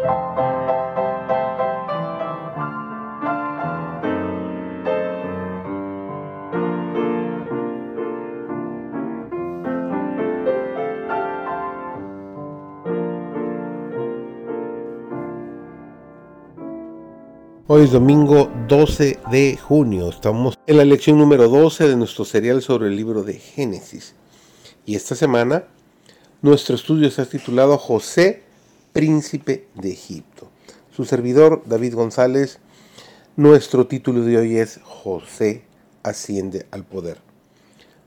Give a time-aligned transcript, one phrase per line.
[0.00, 0.04] Hoy
[17.82, 20.10] es domingo 12 de junio.
[20.10, 24.14] Estamos en la lección número 12 de nuestro serial sobre el libro de Génesis.
[24.86, 25.64] Y esta semana
[26.40, 28.44] nuestro estudio ha titulado José,
[28.98, 30.48] príncipe de Egipto.
[30.90, 32.58] Su servidor, David González,
[33.36, 35.62] nuestro título de hoy es José
[36.02, 37.18] asciende al poder.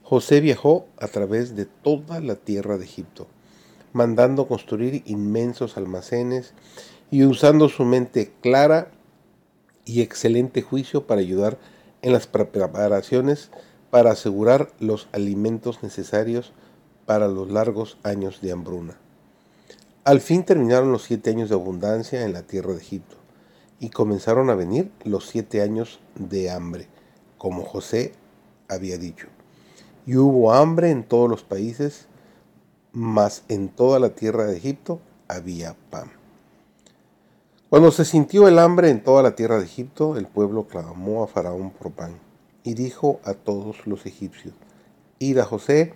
[0.03, 3.27] José viajó a través de toda la tierra de Egipto,
[3.93, 6.53] mandando construir inmensos almacenes
[7.09, 8.91] y usando su mente clara
[9.85, 11.57] y excelente juicio para ayudar
[12.01, 13.49] en las preparaciones
[13.91, 16.51] para asegurar los alimentos necesarios
[17.05, 18.97] para los largos años de hambruna.
[20.03, 23.17] Al fin terminaron los siete años de abundancia en la tierra de Egipto
[23.79, 26.87] y comenzaron a venir los siete años de hambre,
[27.37, 28.13] como José
[28.67, 29.27] había dicho.
[30.07, 32.07] Y hubo hambre en todos los países,
[32.91, 36.11] mas en toda la tierra de Egipto había pan.
[37.69, 41.27] Cuando se sintió el hambre en toda la tierra de Egipto, el pueblo clamó a
[41.27, 42.17] Faraón por pan,
[42.63, 44.55] y dijo a todos los egipcios,
[45.19, 45.93] Id a José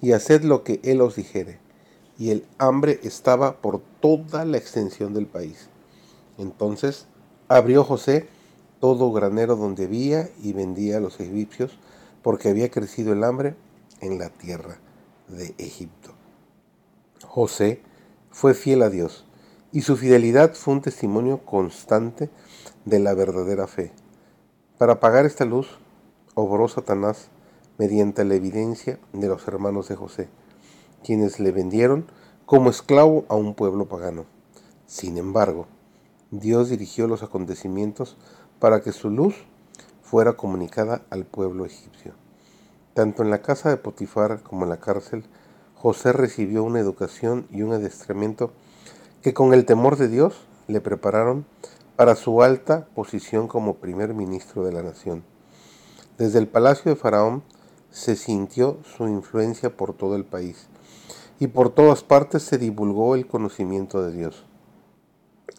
[0.00, 1.58] y haced lo que él os dijere.
[2.18, 5.68] Y el hambre estaba por toda la extensión del país.
[6.36, 7.06] Entonces
[7.48, 8.28] abrió José
[8.80, 11.78] todo granero donde había y vendía a los egipcios,
[12.22, 13.56] porque había crecido el hambre
[14.00, 14.78] en la tierra
[15.28, 16.12] de Egipto.
[17.26, 17.82] José
[18.30, 19.24] fue fiel a Dios
[19.72, 22.30] y su fidelidad fue un testimonio constante
[22.84, 23.92] de la verdadera fe.
[24.78, 25.78] Para pagar esta luz,
[26.34, 27.28] obró Satanás
[27.78, 30.28] mediante la evidencia de los hermanos de José,
[31.02, 32.06] quienes le vendieron
[32.46, 34.24] como esclavo a un pueblo pagano.
[34.86, 35.66] Sin embargo,
[36.30, 38.16] Dios dirigió los acontecimientos
[38.58, 39.34] para que su luz
[40.02, 42.14] fuera comunicada al pueblo egipcio.
[42.94, 45.24] Tanto en la casa de Potifar como en la cárcel,
[45.74, 48.50] José recibió una educación y un adiestramiento
[49.22, 51.44] que con el temor de Dios le prepararon
[51.96, 55.22] para su alta posición como primer ministro de la nación.
[56.16, 57.42] Desde el palacio de Faraón
[57.90, 60.66] se sintió su influencia por todo el país
[61.38, 64.44] y por todas partes se divulgó el conocimiento de Dios.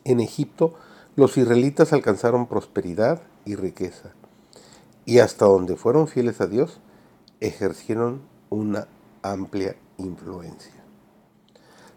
[0.03, 0.73] En Egipto
[1.15, 4.13] los israelitas alcanzaron prosperidad y riqueza
[5.05, 6.79] y hasta donde fueron fieles a Dios
[7.39, 8.87] ejercieron una
[9.23, 10.73] amplia influencia.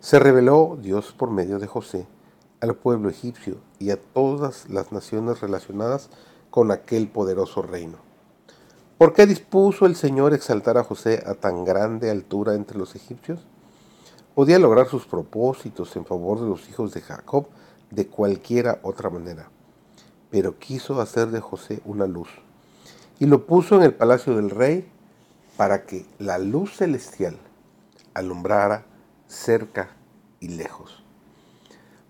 [0.00, 2.06] Se reveló Dios por medio de José
[2.60, 6.10] al pueblo egipcio y a todas las naciones relacionadas
[6.50, 7.98] con aquel poderoso reino.
[8.98, 13.46] ¿Por qué dispuso el Señor exaltar a José a tan grande altura entre los egipcios?
[14.34, 17.48] Podía lograr sus propósitos en favor de los hijos de Jacob
[17.90, 19.50] de cualquiera otra manera,
[20.30, 22.30] pero quiso hacer de José una luz
[23.18, 24.88] y lo puso en el palacio del rey
[25.58, 27.36] para que la luz celestial
[28.14, 28.86] alumbrara
[29.28, 29.90] cerca
[30.40, 31.04] y lejos.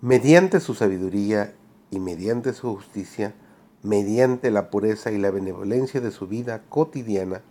[0.00, 1.52] Mediante su sabiduría
[1.90, 3.34] y mediante su justicia,
[3.82, 7.42] mediante la pureza y la benevolencia de su vida cotidiana,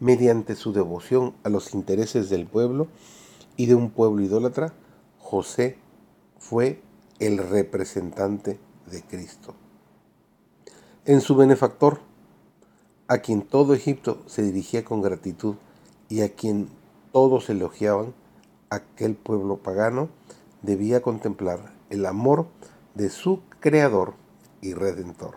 [0.00, 2.88] mediante su devoción a los intereses del pueblo
[3.56, 4.72] y de un pueblo idólatra,
[5.18, 5.78] José
[6.38, 6.82] fue
[7.18, 8.58] el representante
[8.90, 9.54] de Cristo.
[11.04, 12.00] En su benefactor,
[13.08, 15.56] a quien todo Egipto se dirigía con gratitud
[16.08, 16.68] y a quien
[17.12, 18.14] todos elogiaban,
[18.70, 20.08] aquel pueblo pagano
[20.62, 22.46] debía contemplar el amor
[22.94, 24.14] de su Creador
[24.60, 25.34] y Redentor.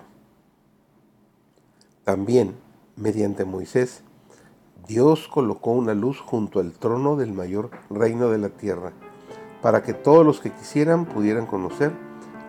[2.03, 2.55] También,
[2.95, 4.03] mediante Moisés,
[4.87, 8.93] Dios colocó una luz junto al trono del mayor reino de la tierra,
[9.61, 11.91] para que todos los que quisieran pudieran conocer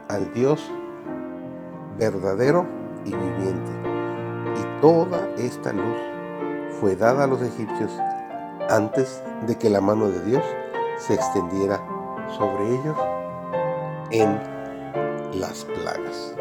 [0.09, 0.71] al Dios
[1.99, 2.67] verdadero
[3.07, 3.73] y viviente.
[4.55, 5.97] Y toda esta luz
[6.79, 7.91] fue dada a los egipcios
[8.69, 10.45] antes de que la mano de Dios
[10.99, 11.81] se extendiera
[12.37, 12.97] sobre ellos
[14.11, 14.39] en
[15.41, 16.35] las plagas.